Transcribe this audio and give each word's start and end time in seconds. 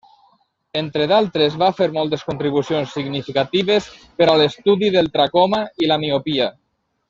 Entre 0.79 1.05
d'altres 1.11 1.57
va 1.63 1.67
fer 1.81 1.87
moltes 1.97 2.23
contribucions 2.31 2.97
significatives 2.99 3.91
per 4.23 4.29
a 4.33 4.37
l'estudi 4.43 4.91
del 4.99 5.11
tracoma 5.19 5.61
i 5.87 5.93
la 5.95 6.01
miopia. 6.07 6.51